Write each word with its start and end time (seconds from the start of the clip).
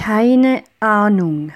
Keine 0.00 0.64
Ahnung. 0.80 1.52